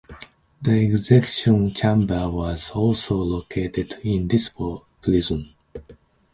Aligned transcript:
The 0.63 0.83
execution 0.83 1.71
chamber 1.75 2.27
was 2.27 2.71
also 2.71 3.17
located 3.17 3.97
in 4.03 4.27
this 4.27 4.49
prison. 4.99 5.53